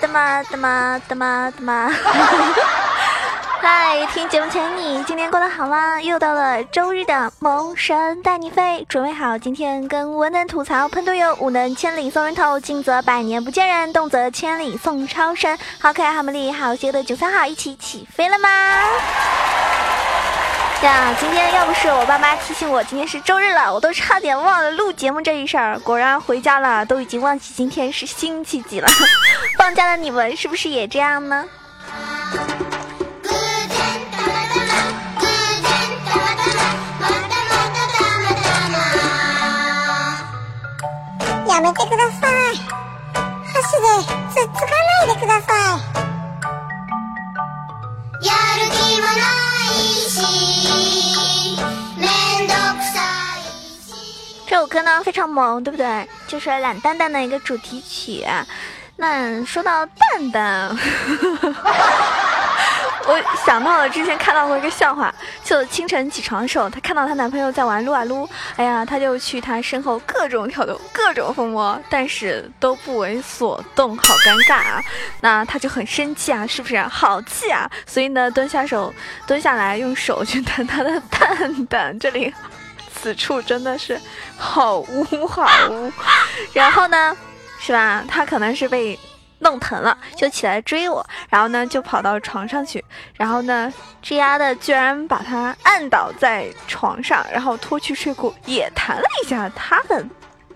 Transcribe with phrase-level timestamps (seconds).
[0.00, 1.90] 的吗的吗的吗的吗。
[3.60, 6.00] 嗨，听节目前你今天过得好吗？
[6.00, 15.58] 又到了周日的萌神带你飞，准备好今天跟文能吐槽喷队友，武能千里送人头，静则百年不见人，动则千里送超神。
[15.80, 18.48] 好可爱，好美丽，好邪恶的九三号一起起飞了吗？
[20.82, 25.78] 呀，今天要不是我爸妈提醒我今天是周日了，我都差点忘了录节目这一事儿。
[25.78, 28.88] 果然回家了，都已经忘记今天是星期几了。
[29.56, 31.46] 放假的你们是不是也这样呢？
[55.02, 56.08] 非常萌，对不对？
[56.26, 58.24] 就是懒蛋蛋的一个主题曲。
[58.96, 60.76] 那说到蛋蛋。
[63.06, 74.80] 我想到了之前看到过一个笑话，就清晨起床的时候，她看到她男朋友在玩撸啊撸，哎呀，她就去他身后各种挑逗，各种抚摸，但是都不为所动，好尴尬啊！
[75.20, 76.80] 那她就很生气啊，是不是？
[76.84, 77.70] 好气啊！
[77.84, 78.94] 所以呢，蹲下手，
[79.26, 82.32] 蹲下来用手去弹他的蛋蛋，这里，
[83.04, 84.00] 此处真的是
[84.38, 85.92] 好污好污。
[86.54, 87.14] 然后呢，
[87.60, 88.02] 是吧？
[88.08, 88.98] 他可能是被。
[89.40, 92.82] 弄疼了，就起来追我，然后呢，就跑到床上去，
[93.14, 100.02] 然后呢，这丫的居然把他按倒在床上，然后脱去睡裤，也弹了一下他的。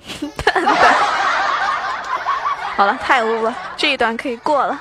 [2.76, 4.80] 好了，太污了，这一段可以过了。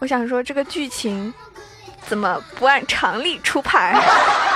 [0.00, 1.32] 我想说，这个剧情
[2.06, 3.94] 怎么不按常理出牌？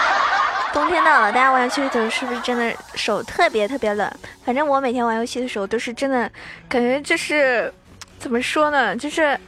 [0.72, 4.11] 冬天到了，大家玩游戏的时候是不是真的手特别特别冷？
[4.45, 6.31] 反正我每天玩游戏的时候都是真的，
[6.69, 7.72] 感觉就是
[8.19, 8.95] 怎么说呢？
[8.97, 9.39] 就是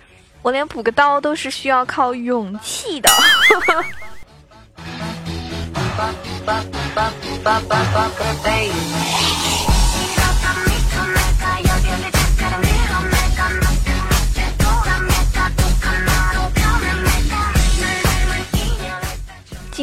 [0.43, 3.11] 我连补个刀都是需要靠勇气的。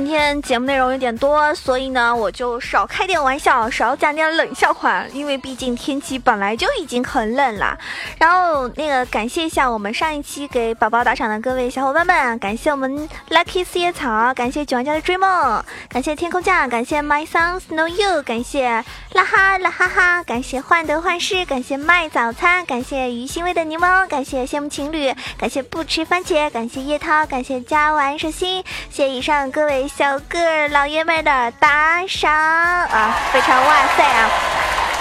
[0.08, 5.04] 今天节目内容有点多，所以呢，我就少开点玩笑，少讲点冷笑话。
[5.12, 7.78] 因为毕竟天气本来就已经很冷了。
[8.18, 29.86] 然后那个感谢一下我们上一期给宝宝打赏的各位小伙伴们，感谢我们 Lucky 四叶草，感谢九玩家的追梦，感谢天空酱，感谢 My song snow You，感谢啦哈啦哈哈，感谢患得患失，感谢卖早餐，感谢鱼腥味的柠檬，感谢羡慕情侣，感谢不吃番茄，感谢叶涛，感谢加完手心，谢谢以上各位。
[29.98, 34.30] 小个儿老爷们的打赏啊，非常哇塞啊！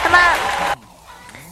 [0.03, 0.19] 那么。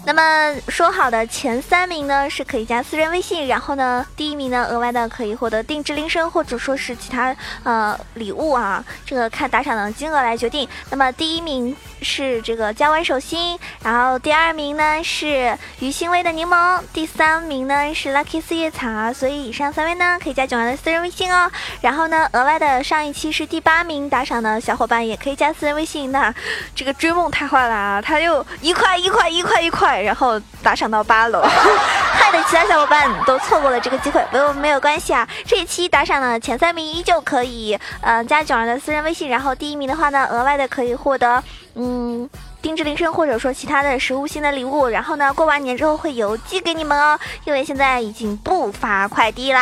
[0.07, 10.69] 那么说好的前三名呢，是可以加私人微信，然后呢，第一名呢，额外的可以获得定制铃声或者说是其他呃礼物啊，这个看打赏的金额来决定。
[10.91, 19.13] 那么第一名是这个加完手心，然后第二名呢是鱼腥味的柠檬，第三名呢是 Lucky 四叶草。
[19.13, 21.51] 所以以上三位呢可以加九儿的私人微信哦。
[21.81, 26.13] 然后呢，额外的上一期是第八名打赏的小伙伴也可以加私人微信。
[26.13, 26.33] 那
[26.75, 29.95] 这个追梦太坏了啊，他又一块一块一块一块。
[30.05, 31.41] 然后打赏到八楼，
[32.25, 34.25] 害得其他小伙伴都错过了这个机会。
[34.31, 39.29] 不过没有关系啊，这一期打赏的前三名依旧可以，呃，加九儿的私人微信。
[39.29, 41.43] 然后第一名的话呢，额外的可以获得，
[41.75, 42.29] 嗯，
[42.63, 44.89] 定制铃声或者说其他的实物性的礼物。
[44.89, 49.61] 然后呢，过完年之后会邮寄给你们哦，因为现在已经不发快递啦。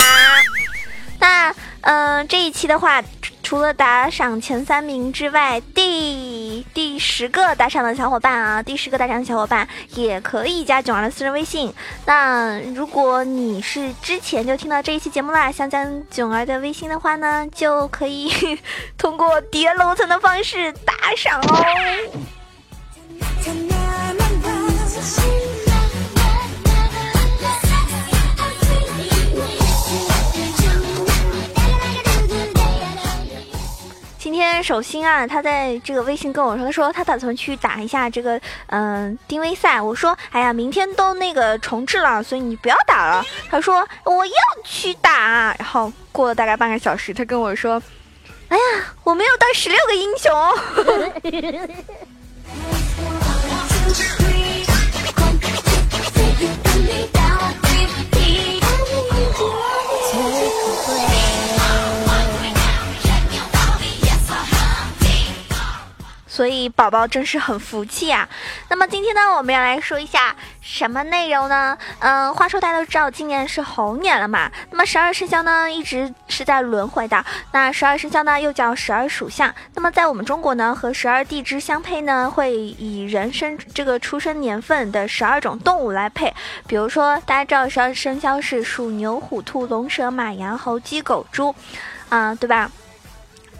[1.18, 3.02] 那，嗯，这一期的话。
[3.44, 6.41] 除了打赏前三名之外，第
[6.74, 11.72] 第十个打赏的小伙伴啊，第十个打赏的小伙伴也可以加囧儿的私人微信。
[12.06, 18.30] 那如果你是之前就听到这一期节目啦，想加囧儿的微信的话呢，就可以
[18.98, 22.41] 通过叠楼层的方式打赏哦。
[34.52, 39.80] 天手心啊，他在这个微信跟我说，他说他打算去打一下这个嗯定位赛。
[39.80, 43.24] 我说哎呀，明天都那个重置了，所以你不要打了。
[43.50, 44.32] 他说我要
[44.64, 45.54] 去打。
[45.58, 47.82] 然后过了大概半个小时，他跟我说，
[48.48, 48.62] 哎呀，
[49.04, 50.30] 我没有带十六个英雄。
[66.32, 68.26] 所以宝宝真是很福气啊。
[68.70, 71.76] 那么今天呢，我们要来说一下什么内容呢？
[71.98, 77.22] 嗯，话说大家都知道今年是猴年了嘛，那么十二生肖呢一直是在轮回的。
[77.52, 86.32] 那十二生肖呢又叫十二属相，那么在我们中国呢和十二地支相配呢，会以人生这个出生年份的十二种动物来配。
[86.66, 91.54] 比如说大家知道十二生肖是属牛、虎、兔、龙、蛇、马、羊、猴、鸡、狗、猪，
[92.08, 92.70] 啊，对吧？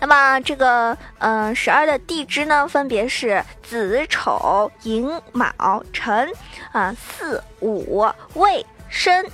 [0.02, 6.28] 那么这个，嗯，十二的地支呢，分别是子丑寅卯辰，
[6.72, 8.04] 啊，巳午
[8.34, 9.24] 未申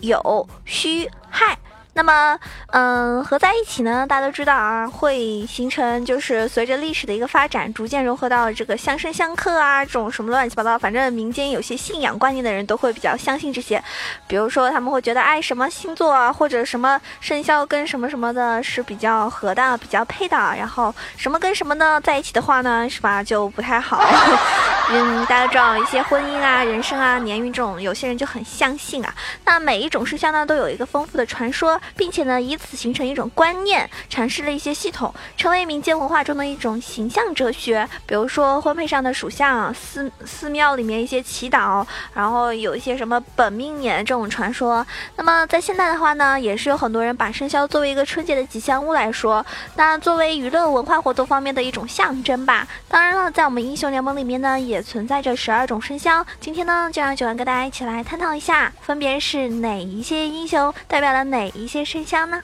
[0.00, 1.58] 酉戌亥。
[1.96, 2.36] 那么，
[2.72, 13.82] 嗯，合在一起呢，大家都知道啊，会形成就是随着历史的一个发展，逐渐融合到这个相生相克啊，这种什么乱七八糟，反正民间有些信仰观念的人都会比较相信这些。
[14.26, 24.02] 比如说，他们会觉得，哎，什么星座啊，或者什么生肖跟什么什么的是比较合的、比较配的，然后什么跟什么呢在一起的话呢，是吧，就不太好。
[24.90, 29.14] 嗯，大家知道一些婚姻啊、人生啊、年运这种，有些人就很相信啊。
[29.44, 31.80] 那每一种生肖呢，都有一个丰富的传说。
[31.96, 37.88] 并且呢，以此形成一种观念，阐释了一些系统，成为民间文化中的一种形象哲学。
[38.06, 41.84] 比如说婚配上的属相，寺寺庙里面一些祈祷，
[42.14, 44.86] 然后有一些什么本命年这种传说。
[45.16, 49.44] 那么在现代的话呢，也是有很多人把生肖作为一个春节的吉祥物来说，
[49.76, 52.66] 那作为娱乐文化活动方面的一种象征吧。
[52.88, 56.24] 当然了，在我们英雄联盟里面呢，也存在着十二种生肖。
[56.40, 61.84] 今天呢，就让九安跟大家一起来探讨一下，分别是哪一些英雄代表了哪一些。
[61.84, 62.42] 生肖呢？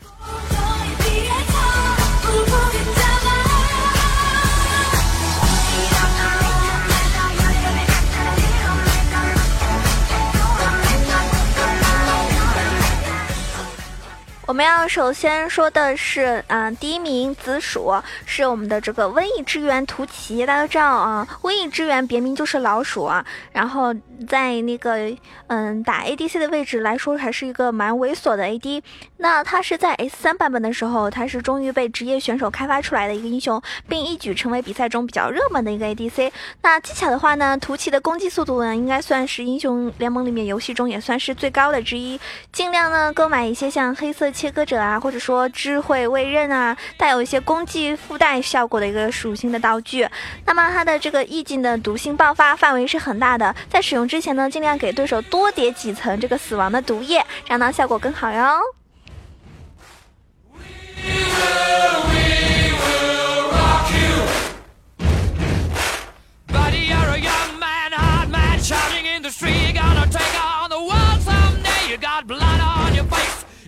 [14.51, 17.95] 我们要首先说的是，嗯，第一名紫薯
[18.27, 23.25] 是我们的这个瘟疫之源图奇，大家都知道啊，瘟疫之源别名就是老鼠啊。
[23.53, 23.95] 然后
[24.27, 25.09] 在那个，
[25.47, 28.83] 嗯，打 ADC 的位置来说，还是一个蛮猥琐的 AD。
[29.19, 36.33] 那他是在 S 三版本的时候，他是终于被职业选手开发出来的一个英雄，并一举成为比赛中比较热门的一个 ADC。
[36.63, 42.19] 那技巧的话呢，图奇的攻击速度呢，应该算是英雄联盟里面游戏中也算是最高的之一。
[42.51, 44.29] 尽量呢购买一些像黑色。
[44.41, 50.09] 切割者啊，或者说智慧位刃啊，带有一些攻击附带效果的一个属性的道具。
[50.47, 58.59] 那么它的这个意境的毒性爆发范围是很大的，在使用之前呢，尽量给对手多叠几层这个死亡的毒液，让它效果更好哟。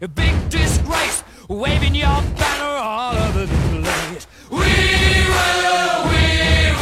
[0.08, 4.26] Big disgrace waving your banner all over the place.
[4.50, 6.26] We will we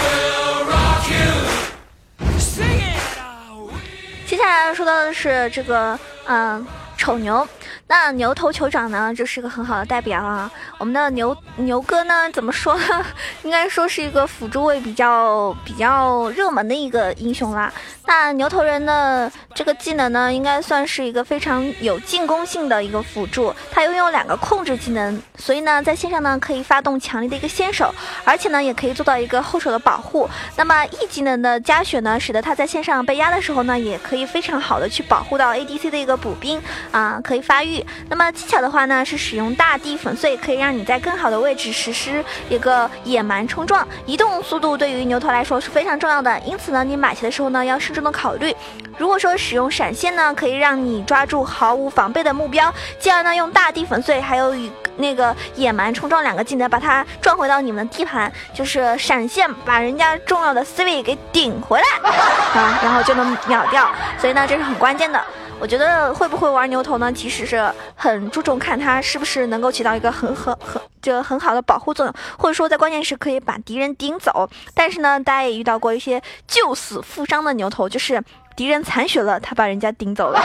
[0.01, 2.39] will rock you.
[2.39, 3.81] Sing it out we
[4.27, 7.47] 接下来要说到的是这个嗯丑牛。
[7.91, 10.49] 那牛头酋长呢，就是个很好的代表啊。
[10.79, 13.05] 我们的牛牛哥呢，怎么说呢？
[13.43, 17.73] 应该说是一个辅助位比较比较热门的一个英雄啦。
[18.07, 23.53] 那牛头人的这个技能呢，应该算是一个非常有进攻性的一个辅助。
[23.73, 27.93] 他拥有两个控制技能，所以呢，在线上呢可以发动强力的一个先手，
[28.25, 30.31] 而且呢也可以做到一个后手的保护。
[30.57, 37.80] 那么 E 技能的加血呢，使得他在线上被压的时候呢，也可以非常好的去保护到 ADC 的一个补兵啊，可以发育。
[38.09, 43.87] 那么技巧的话呢，是使用大地粉碎，可以让你在更好的位置实施一个野蛮冲撞。
[44.05, 48.01] 移动速度对于牛头来说是非常重要的，因此呢，你买鞋的时候呢，要慎重。
[48.01, 48.57] 的考虑，
[48.97, 62.11] 如果说使用闪现呢，可以让你抓住毫无防备的目标，继而呢用大地粉碎，还有与那个野蛮冲撞两个技能，把它撞回到你们的地盘，就是闪现把人家重要的 C 位给顶回来
[62.59, 63.87] 啊，然后就能秒掉。
[64.19, 65.23] 所以呢，这是很关键的。
[65.61, 67.13] 我觉得会不会玩牛头呢？
[67.13, 74.49] 其实是很注重看他是不是能够起到一个很很很就很好的保护作用，或者说在关键时可以把敌人顶走。
[74.75, 78.23] 但是呢，大家也遇到过一些救死扶伤的牛头，就是
[78.57, 80.43] 敌人残血了，他把人家顶走了，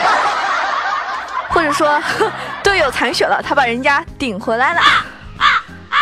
[1.48, 1.98] 或者说
[2.62, 4.80] 队友残血了，他把人家顶回来了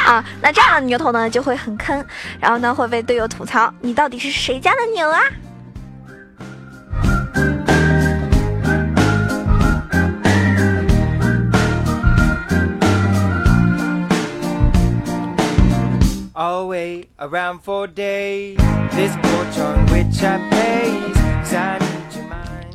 [0.04, 0.24] 啊。
[0.42, 2.04] 那这样的牛头呢就会很坑，
[2.40, 5.22] 然后呢会被队友吐槽，你到底是谁家的牛啊？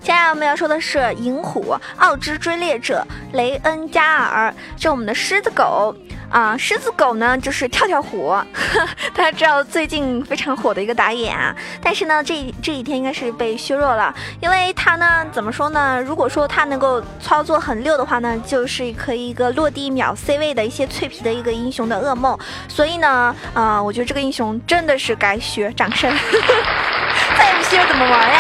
[0.02, 5.96] 接下来我们要说的是银虎奥之追猎者雷恩加尔，是我们的狮子狗。
[6.30, 8.36] 啊，狮子狗呢就是跳跳虎，
[9.16, 16.00] 大家知道最近非常火的一个打野啊，但是呢这这几天应该是被削弱了，因为他呢怎么说呢？
[16.02, 26.12] 如果说他能够操作很溜的话呢，就是可以一个落地秒 C 位的一些脆皮的一个英雄的噩梦，所以呢，啊，我觉得这个英雄真的是该削，掌声，
[27.36, 28.40] 再不削怎么玩呀？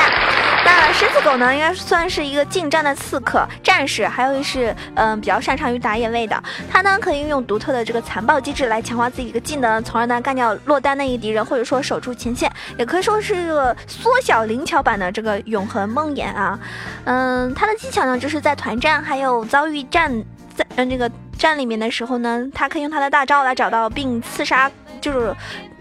[0.77, 6.41] 那狮子狗呢，应该算是一个近战的刺客、战士，还有是嗯比较擅长于打野位的。
[6.69, 16.59] 它呢可以运用独特的这个残暴机制来强化自己的技能，从而呢干掉落单那一敌人，或者说守住前线，也可以说是一个缩小灵巧版的这个永恒梦魇啊。
[17.05, 20.11] 嗯，它的技巧呢就是在团战还有遭遇战
[20.55, 24.71] 在嗯这个战里面的时候呢，它可以用它的大招来找到并刺杀，
[25.01, 25.35] 就是。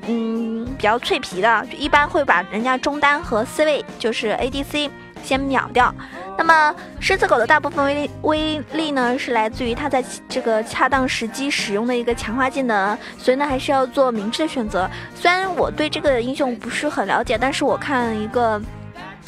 [0.08, 4.90] 嗯，比较脆皮的，一般会把人家中单和 C 位，就是 ADC
[5.22, 5.94] 先秒掉。
[6.38, 14.88] 那么狮子狗的大部分威力威力呢，是来自于它在这个恰当时机使用的一个强化技能，所以呢，还是要做明智的选择。
[15.14, 18.60] 虽然我对这个英雄不是很了解，但是我看一个。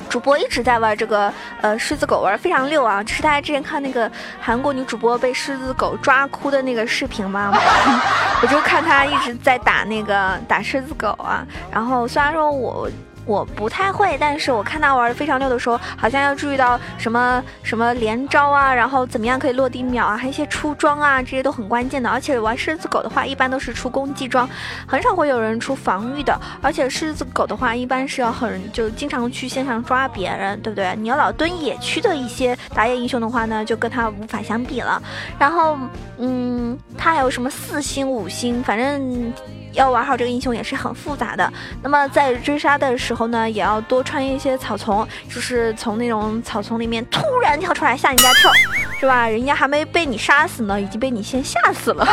[0.09, 7.53] 主播一直在玩这个呃狮子狗玩非常溜啊，是大家之前看那个韩国女主播被狮子狗抓哭的那个视频吗？
[8.43, 12.89] 我就看她一直在打那个打狮子狗啊，然后虽然说我。
[13.27, 22.11] 我不太会，但是我看他玩的非常溜的时候，好像要注意到什么什么连招啊，然后怎么样可以落地秒啊，还有一些出装啊，这些都很关键的。
[22.11, 24.49] 而且玩狮子狗的话，一般都是出攻击装，
[24.87, 26.39] 很少会有人出防御的。
[26.61, 30.95] 而且狮子狗的话，一般是要很就经常去线上抓别人，对不对？
[30.97, 35.01] 你要老蹲野区的一些打野英雄的话呢，就跟他无法相比了。
[35.39, 35.79] 然后，
[36.19, 39.33] 嗯，他还有什么四星、五星，反正。
[39.73, 41.53] 要玩好这个英雄也是很复杂的。
[41.83, 48.51] 那么在追杀的时候呢，也要多穿一些草丛，就是从那种草丛里面突然跳出来吓人家跳，
[48.99, 49.29] 是吧？
[49.29, 52.07] 人家还没被你杀死呢，已经被你先吓死了。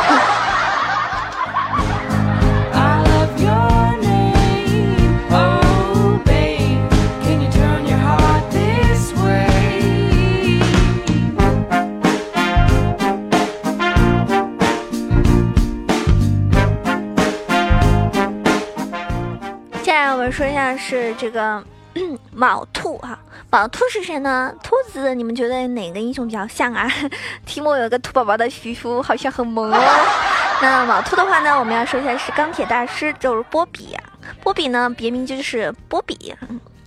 [20.75, 21.63] 是这个
[22.33, 23.17] 卯兔哈，
[23.49, 24.53] 卯兔是谁呢？
[24.63, 26.91] 兔子，你们觉得哪个英雄比较像啊？
[27.45, 29.79] 提莫有个兔宝宝的皮肤，好像很萌哦。
[30.61, 33.95] 那卯兔的话呢，我们要说一下是钢铁大师，就是波比。
[34.41, 36.35] 波比呢，别名就是波比。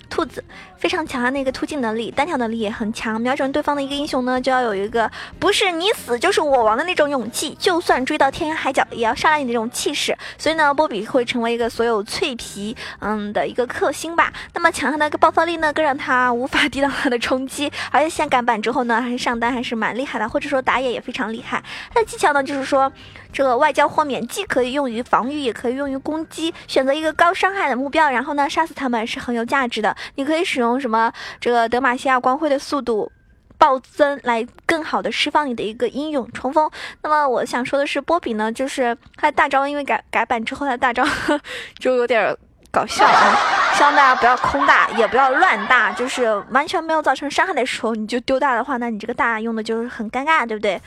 [0.09, 0.45] 兔子
[0.81, 3.21] 非常强悍的一个突进能力，单挑能力也很强。
[3.21, 5.09] 瞄准对方的一个英雄呢，就要有一个
[5.39, 10.17] 不是你死就是我亡的那种勇气，就算追到天涯海角也要杀了你那种气势。
[10.39, 14.33] 所以呢，波比会成为一个所有脆皮嗯的一个克星吧。
[14.55, 17.71] 那么强悍的一个爆发力呢，更让他无法 抵挡他的冲击。
[17.91, 21.63] 而且现改版之后呢，还是上单还是蛮厉害的，或者说打野也非常厉害。
[21.93, 22.91] 他的技巧呢，就是说。
[23.33, 26.53] 这个外交豁免既可以用于防御，也可以用于攻击。
[26.67, 29.97] 选择一个高伤害的目标，然后呢杀死他们是很有价值的。
[30.17, 33.11] 你可以使用什么这个德玛西亚光辉的速度
[33.59, 36.71] 暴增，来更好的释放你的一个英勇冲锋。
[37.03, 41.05] 那么我想说的是，波比呢，就是他的大招，因为改改版之后，他的大招
[41.79, 42.37] 就有点
[42.71, 43.37] 搞笑啊。
[43.75, 50.81] 希望大家不要空大，也不要乱大，就是完全没有造成伤害的时候，你就丢大的话，那你这个大用的就是很尴尬，对不对？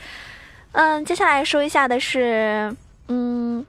[0.72, 2.74] 嗯，接下来说一下的是，
[3.08, 3.64] 嗯，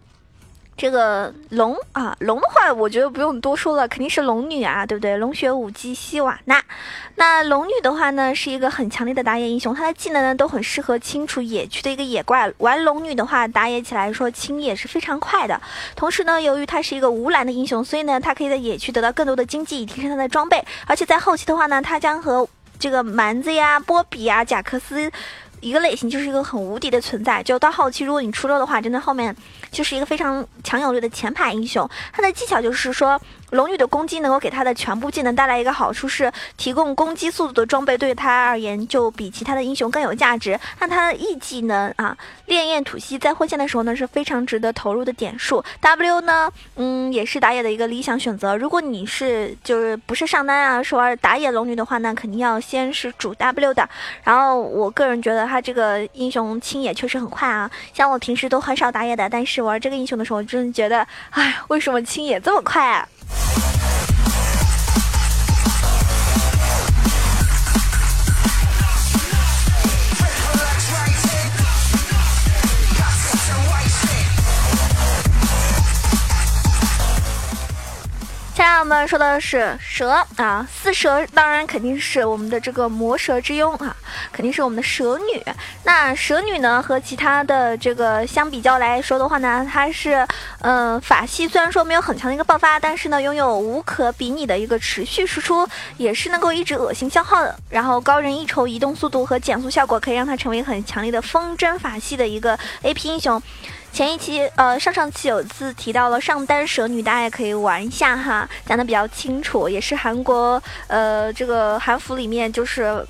[0.78, 5.16] 这个龙啊，龙的话，我觉得不用多说了，肯定是龙女啊，对不对？
[5.16, 6.62] 龙血武姬希瓦娜。
[7.16, 12.52] 那龙女的话呢，是一个很强烈的打野英雄，她的技能呢都很适合清除野区的一个野怪。
[12.58, 15.62] 玩龙女的话，打野起来说清野是非常快的。
[15.96, 20.62] 同时呢，由于她是一个无蓝的英雄，所以呢，她可以在野区得到更多的经济，以提升她的装备。
[20.88, 22.46] 而且在后期的话呢，她将和
[22.78, 25.10] 这个蛮子呀、波比呀、贾克斯。
[25.62, 29.36] 一个类型就是一个很无敌的存在，就到后期，如果你出肉的话，真的后面
[29.76, 31.88] 就是一个非常强有力的前排英雄。
[32.14, 33.20] 他的技巧就是说。
[33.52, 40.60] 龙女的攻击能够给她的全部技能带来一个好处是提供攻击速度的装备，对她而言就比其他的英雄更有价值。
[40.80, 45.64] 那她的 E 技能啊，烈焰吐息在混线的时候呢是非常值得投入的点数。
[45.80, 48.58] W 呢，嗯，也是打野的一个理想选择。
[48.58, 53.88] 如果你是就是不是上单啊，是玩打野龙女的话，那肯定要先是主 W 的。
[54.24, 63.08] 然后我个人觉得他这个英雄清野确实很快啊，像我平时都很少打野的，但是玩这个英雄的时候，真的觉得，哎，为什么清野这么快啊？
[63.30, 63.95] 下
[79.08, 83.96] 说的是蛇啊，四蛇当然肯定是我们的这个魔蛇之拥啊，
[84.32, 85.44] 肯定是我们的蛇女。
[85.86, 90.28] 那蛇女呢，和其他的这个相比较来说的话呢，它是
[90.60, 97.56] 嗯法系虽然说没有很强的一个爆发，但是呢拥有无可比拟的一个持续输出，也是能够一直恶心消耗的。
[97.70, 103.42] 然后高人一筹移动速度和减速效果，可以让它成为很强烈的风筝法系的一个 A P 英雄。
[103.96, 113.08] 前一期，呃，上上期有次提到了上单蛇女，大家也可以玩一下哈，讲的比较清楚，也是韩国，呃，这个韩服里面就是，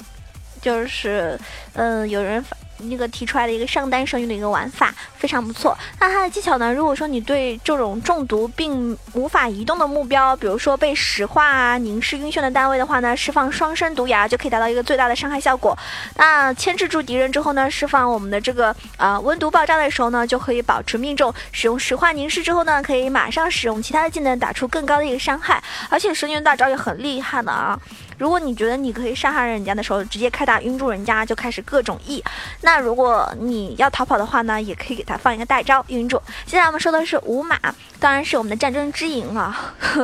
[0.62, 1.40] 就是，
[1.74, 2.46] 嗯，有人。
[2.80, 5.78] 那个提出来的一个上单神域的一个玩法非常不错。
[6.00, 6.74] 那它的技巧呢？
[6.74, 15.78] 如果说你对这种中毒并无法移动的目标，比如说被石化啊、凝视晕眩的单位的话呢，释放双生毒牙就可以达到一个最大的伤害效果。
[16.18, 21.34] 那牵制住敌人之后呢，释放我们的这个呃温毒爆炸的时候呢，就可以保持命中。
[21.52, 25.64] 使用石化凝视之后呢，可以马上使用其他的技能打出更高的一个伤害。
[25.90, 27.80] 而且神女大招也很厉害的啊。
[28.18, 32.24] 如果你觉得你可以伤害人家的时候，直接开大晕住人家，就开始各种 E。
[32.66, 36.20] 那如果你要逃跑的话呢，也可以给他放一个大招晕住。
[36.48, 37.60] 现在我们说的是五马，
[38.00, 39.56] 当然是我们的战争之影了，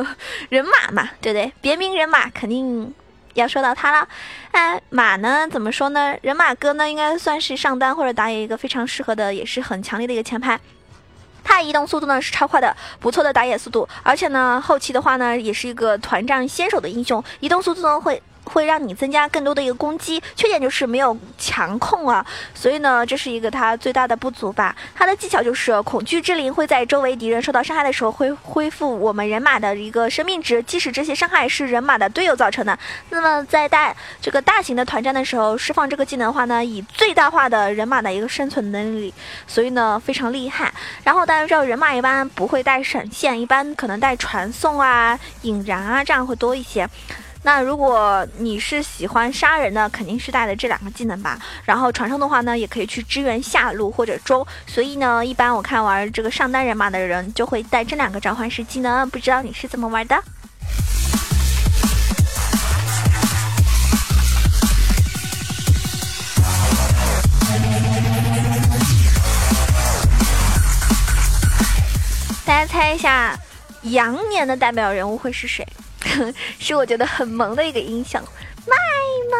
[0.48, 1.52] 人马嘛，对不对？
[1.60, 2.94] 别名人马，肯定
[3.34, 4.06] 要说到他了。
[4.52, 5.48] 哎，马呢？
[5.50, 6.14] 怎么说呢？
[6.22, 10.60] 人马哥呢，应该算是上单或者打野一个非常适合的，也是很强烈的一个前排。
[11.42, 18.22] 他移动速度呢是超快的，不错的打野速度，而且呢后期的话呢也是一个团战先手的英雄，移动速度呢会。
[18.52, 24.76] 会让你增加更多的一个攻击，缺点就是没有强控啊，所以呢，这是一个它最大的不足吧。
[24.94, 32.78] 它的技巧就是恐惧之灵会在周围敌人受到伤害的时候会恢复我们人马的一个生命值，即使这些伤害是人马的队友造成的。
[33.10, 39.12] 那么在大这个大型的团战的时候释放这个技能的话呢，以最大化的人马的一个生存能力，
[39.46, 40.72] 所以呢非常厉害。
[41.02, 46.88] 然后大家知道人马一般不会带闪现，一般可能带传送啊、引燃啊，这样会多一些。
[47.44, 51.36] 那如果你是喜欢杀人的，肯定是带的这两个技能吧。
[51.64, 54.46] 然后传送的话呢，也可以去支援下路或者中。
[54.64, 59.10] 所以呢，一般我看玩这个上单人马的人就会带这两个召唤师技能。
[59.10, 60.22] 不知道你是怎么玩的？
[72.44, 73.36] 大家猜一下，
[73.82, 75.66] 羊年的代表人物会是谁？
[76.58, 78.22] 是我觉得很萌的一个音响，
[78.66, 78.76] 卖
[79.30, 79.38] 萌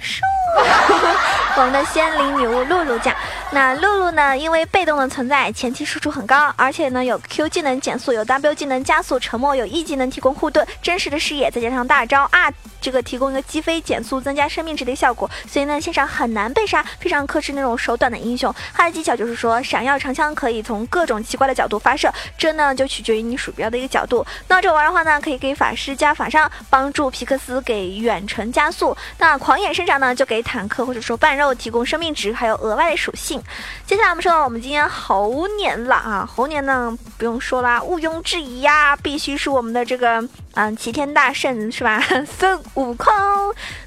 [0.00, 0.22] 术。
[1.56, 3.14] 我们的仙灵女巫露露酱，
[3.54, 4.36] 那露露呢？
[4.36, 18.52] 因为被动的存在，前期输出很高，而且呢有 Q 技能减速，有 W 技能加速，沉默有 E 技能提供护盾，真实的视野，再加上大招啊，这个提供一个击飞减速，增加生命值的效果，所以呢线上很难被杀，非常克制那种手短的英雄。
[18.72, 24.26] 他的技巧就是说，闪耀长枪可以从各种奇怪的角度发射，这呢就取决于你鼠标的一个角度。
[24.48, 28.96] 那这玩的话呢，可以给法师加法伤，帮助皮克斯给远程加速。
[29.18, 32.24] 那狂野生长呢，就给坦克或者说半肉提供生命值。
[32.34, 33.40] 还有额外的属性。
[33.86, 42.02] 接下来我们说到我们今天猴年了啊，猴年呢不用说啦，毋庸置疑呀，必须是我们的这个嗯齐天大圣是吧？
[42.26, 43.12] 孙悟空。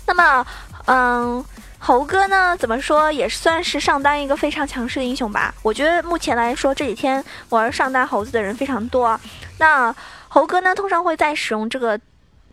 [0.06, 0.46] 那么
[0.86, 1.43] 嗯，
[1.80, 5.54] 猴哥呢怎么说也算是上单一个非常强势的英雄吧？
[5.63, 9.20] 我觉得目前来说这几天玩上单猴子的人非常多。
[9.58, 9.93] 那
[10.28, 12.00] 猴哥呢通常会在使用这个。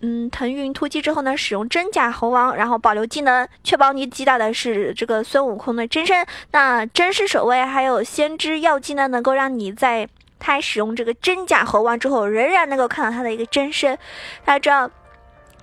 [0.06, 6.26] 嗯，腾云突击之后呢，使用真假猴王，然后保留技能，确保你击打的是这个孙悟空的真身。
[6.50, 10.06] 那真实守卫还有先知药剂呢，能够让你在
[10.38, 13.98] 他使用这个真假猴王之后，仍然能够看到他的一个真身。
[14.44, 14.94] 大家知道。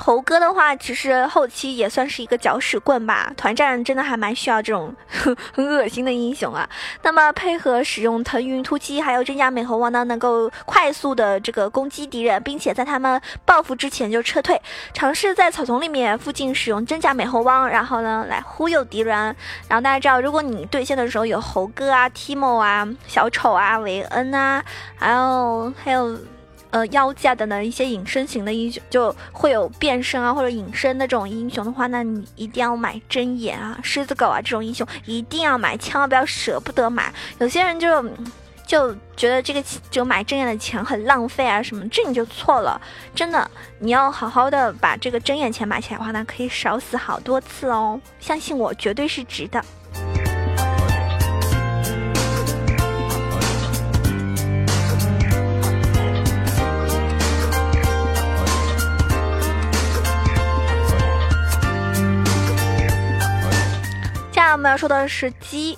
[0.03, 3.31] 猴哥的话，其实后期也算是一个搅屎棍吧。
[3.37, 4.91] 团战真的还蛮需要这种
[5.53, 6.67] 很恶心的英雄啊。
[7.03, 14.59] 那么配合使用腾云突击，还有真假美猴王呢，能够快速的这个攻击敌人，并且在他们报复之前就撤退。
[14.91, 19.15] 尝试在草丛里面附近使用真假美猴王，然后呢来忽悠敌人。
[19.67, 24.63] 然后大家知道，如果你对线的时候有猴哥啊、Timo 啊、小丑啊、维恩啊，
[24.97, 26.17] 还有还有。
[26.71, 37.13] 呃，妖界的呢一些隐身型的英雄就会有变身啊或者隐身的这种英雄的话，那你一定要买真眼啊、狮子狗啊这种英雄一定要买，千万不要舍不得买。
[37.39, 38.03] 有些人就
[38.65, 42.81] 就觉得这个就买真眼的钱很浪费啊什么，这你就错了。
[43.13, 47.99] 真的，你要好好的把这个真眼钱买起来的话呢，可以少死好多次哦。
[48.21, 49.61] 相信我，绝对是值的。
[64.51, 65.77] 我们要说的是鸡，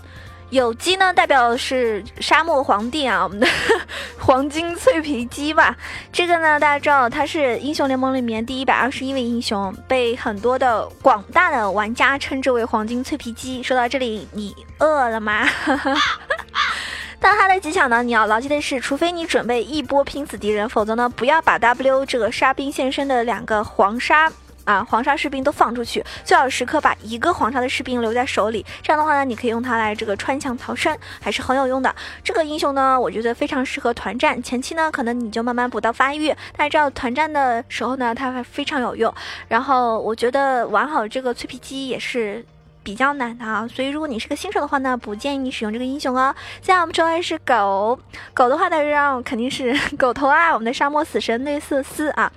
[0.49, 3.47] 有鸡呢，代表的是沙漠皇帝啊，我们的
[4.19, 5.75] 黄金脆皮鸡吧。
[6.11, 13.61] 这个呢，大家知道它是英雄联盟里面第一百二十一位英雄，被很多的广大的玩家称之为黄金脆皮鸡。
[13.61, 15.47] 说到这里，你饿了吗？
[17.19, 24.31] 但它的技巧呢，你要牢记的是，除非你准备一波拼死敌人，否则呢，不要把 W 这个沙兵现身的两个黄沙。
[24.65, 28.65] 啊，黄沙士兵都放出去，最好时刻把一个黄沙的士兵留在手里。
[28.81, 31.93] 这样的话呢，你可以用它来这个穿墙逃生，还是很有用的。
[32.23, 34.41] 这个英雄呢，我觉得非常适合团战。
[34.41, 39.13] 前期呢，可能你就慢慢补到发育，但是这样团战的时候呢，它还非常有用。
[39.47, 42.45] 然后我觉得玩好这个脆皮鸡也是
[42.83, 46.33] 比较难的啊，所以如果你是个新手的话呢，不建议你使用这个英雄哦。
[46.61, 47.99] 现在我们说的是狗
[48.33, 52.31] 狗的话呢，让肯定是狗头啊，我们的沙漠死神内瑟斯啊。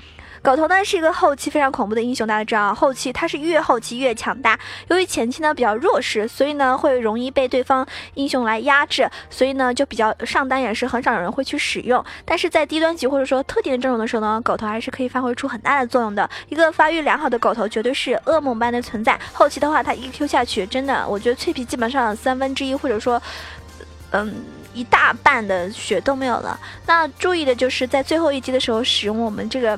[0.47, 4.57] 狗头呢是一个后期非常恐怖的英雄，大家知道，后期他是越后期越强大。
[4.87, 12.05] 由于前期呢比较弱势，所以呢会容易被对方英雄来压制，所以呢就比较上单也是很少有人会去使用。
[12.25, 16.31] 但是在低端级或者说特定的阵容的时候呢，狗头还是可以发挥出很大的作用的。
[16.49, 19.19] 一个发育良好的狗头绝对是噩梦般的存在。
[19.33, 23.21] 后期的话，他一 Q 下去，真的，我觉得脆皮基本上三分之一或者说，
[24.13, 24.33] 嗯
[24.73, 26.57] 一大半的血都没有了。
[26.87, 29.77] 那注意的就是在最后一击的时候使用我们这个。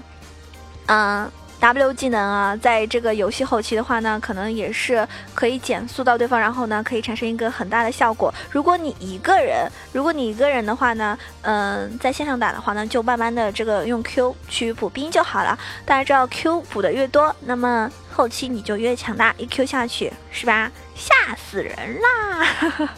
[0.88, 8.32] 嗯，W 技能啊，在这个游戏后期的话呢，可能也是可以减速到对方，然后呢，可以产生一个很大的效果。
[8.50, 15.58] 如果你一个人，如果你一个人的话呢，嗯，在线上打的话呢，就慢慢的这个用 Q 去补兵就好了。
[15.84, 20.70] 大家知道 Q 补的越多，那么后期你就越强大，一 Q 下去是吧？
[20.94, 22.88] 吓死人啦！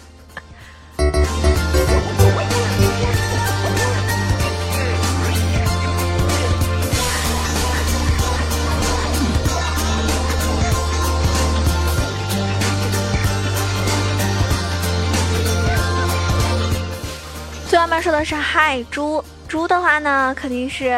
[17.90, 20.94] 慢慢说的是嗨猪猪的话呢，肯定是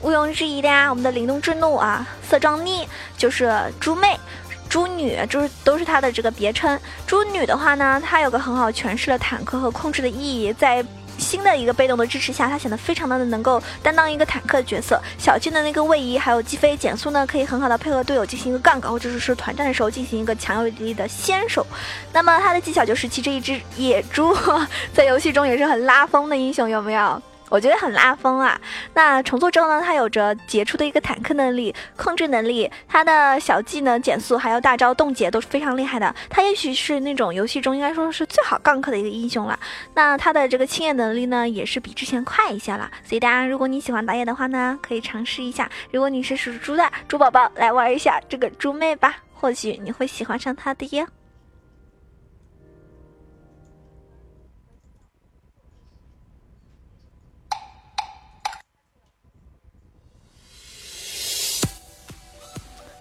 [0.00, 0.88] 毋庸置疑的呀。
[0.88, 4.18] 我们的灵动之怒啊，色装逆就是猪妹、
[4.66, 6.80] 猪女，就是都是它的这个别称。
[7.06, 10.82] 猪女的话呢，它有个很好诠释了坦克和控制的意义，在。
[11.18, 15.00] 新的一个被动的支持下，他显得非常的能够担当一个坦克的角色。
[15.18, 21.66] 小金的那个位移还有击飞减速呢，可以很好的配合队友进行一个杠杆，或者是说团战的时候进行一个强有力的先手。
[22.12, 24.36] 那么他的技巧就是骑着一只野猪，
[24.94, 27.22] 在游戏中也是很拉风的英雄，有没有？
[27.48, 28.60] 我觉得很拉风啊！
[28.94, 36.14] 那重做之后呢，它有着杰出的一个坦克能力、控制能力，它的小技能减速还有大招冻结都是非常厉害的。
[36.28, 39.58] 它也许是那种游戏中应该说是最好杠克的一个英雄了。
[39.94, 42.90] 那它的这个清野能力呢，也是比之前快一些了。
[43.04, 45.70] 所以大家如果你喜欢打野的话呢，可以尝试一下。
[45.92, 51.06] 如果你是属猪的猪宝宝，来玩一下这个猪妹吧，或许你会喜欢上她的耶。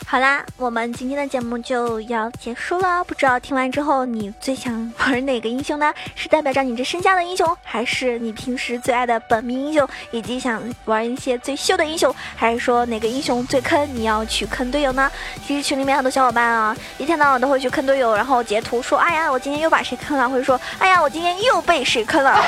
[0.07, 3.03] 好啦，我们今天的节目就要结束了。
[3.03, 5.91] 不知道听完之后，你最想玩哪个英雄呢？
[6.13, 15.11] 是代表着你这身下的英雄，还是你平时最爱的本命英雄，以及想玩一些最秀的英雄，还是说哪个英雄最坑，你要去坑队友呢？
[15.45, 22.39] 其实群里面很多小伙伴啊，一天到晚都会去坑队友，然后截图说：“哎呀，我今天又把谁坑了？”或者说：“哎呀，我今天又被谁坑了？”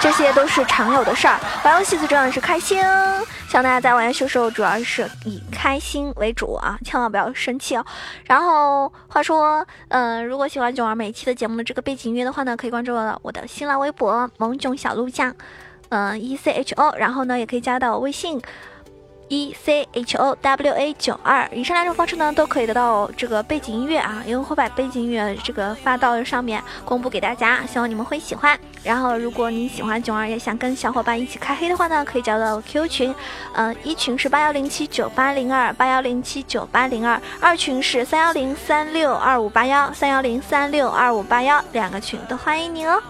[0.00, 1.38] 这些都是常有的事儿。
[1.62, 2.82] 玩游戏最重要的是开心。
[3.48, 7.84] 希望大家在玩游戏的时候，主要是以开心为主啊，千万不要生气哦。
[8.24, 15.34] 然后话说，嗯，如果喜欢囧儿每期的节目的这个背景音乐的话呢，可以关注我我的新浪微博萌囧小鹿酱，
[15.90, 18.40] 嗯，E C H O，然后呢，也可以加到微信。
[19.30, 28.58] E c h o w a 九二，以上两种方式呢，都可以得到这个背景音乐啊，因为会把背景音乐这个发到上面公布给大家，希望你们会喜欢。
[28.82, 33.14] 然后，如果你喜欢囧儿，也想跟小伙伴一起开黑的话呢，可以加到 Q 群，
[33.52, 43.00] 嗯，一群是八幺零七九八零二八幺零七九八零二，二群是三幺零三六二五八幺三幺零三六二五八幺，两个群都欢迎你哦。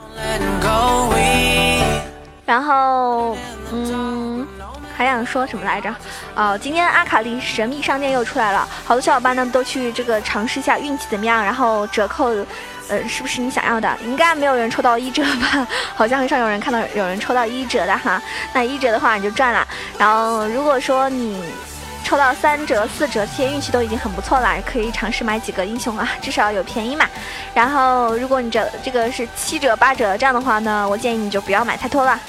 [2.44, 3.36] 然后，
[3.72, 4.29] 嗯。
[5.00, 5.90] 还想说什么来着？
[6.34, 12.26] 哦，今天阿卡丽神秘商店又出来了，好多小伙伴呢都去这个尝试一下运气怎么样，然后折扣，
[12.90, 13.96] 呃，是不是你想要的？
[14.04, 15.66] 应该没有人抽到一折吧？
[15.96, 18.20] 好像很少有人看到有人抽到一折的哈。
[18.52, 19.66] 那一折的话你就赚了。
[19.96, 21.42] 然后如果说你
[22.04, 27.06] 抽到三折、四折，这些运气都已经很不错了，可以尝试买几个英雄啊，至少有便宜嘛。
[27.54, 32.20] 然后如果你这这个是七折、八折这样的话呢，我建议你就不要买太多了。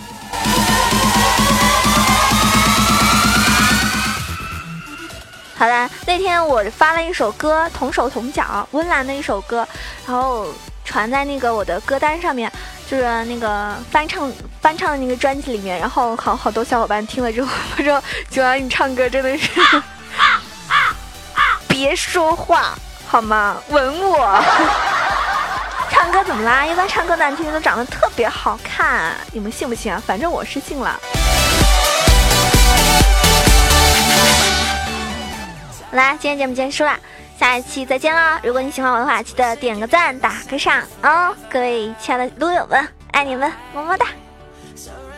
[5.61, 9.67] 好的，那天我发了一首歌，同手同脚，温岚的一首歌，
[10.07, 10.47] 然后。
[10.83, 12.51] 传在那个我的歌单上面，
[12.89, 15.79] 就是那个翻唱翻唱的那个专辑里面。
[15.79, 19.47] 然后好好多小伙伴听了之后说：“九阳你唱歌真的是，
[21.67, 22.75] 别说话
[23.07, 23.55] 好吗？
[23.69, 24.43] 吻我。”
[25.91, 26.65] 唱歌怎么啦？
[26.65, 30.01] 一般唱歌难听的都长得特别好看，你们信不信啊？
[30.05, 30.99] 反正我是信了。
[35.91, 36.97] 来，今天节目结束了，
[37.37, 38.39] 下一期再见啦！
[38.43, 41.35] 如果你喜欢我的话，记得点个赞，打个赏哦！
[41.49, 44.05] 各位亲爱的撸友们，爱你们，么么哒。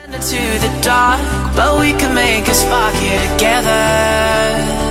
[0.05, 1.19] To the dark,
[1.55, 4.82] but we can make a spark here together.